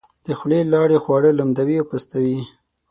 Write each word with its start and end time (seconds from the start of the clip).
د 0.25 0.27
خولې 0.39 0.61
لاړې 0.73 0.97
خواړه 1.03 1.29
لمدوي 1.39 1.75
او 1.79 1.87
پستوي. 1.91 2.39